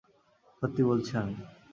সত্যি 0.61 0.81
বলছি 0.83 1.11
আমি। 1.17 1.35